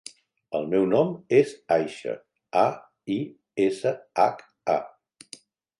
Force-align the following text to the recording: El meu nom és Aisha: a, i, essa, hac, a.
El 0.59 0.63
meu 0.69 0.85
nom 0.93 1.11
és 1.41 1.51
Aisha: 1.77 2.15
a, 2.65 2.67
i, 3.19 3.21
essa, 3.69 3.95
hac, 4.25 4.43
a. 4.77 4.81